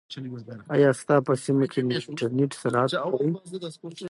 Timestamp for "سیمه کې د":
1.43-1.91